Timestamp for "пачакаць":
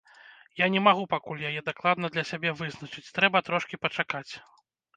3.85-4.29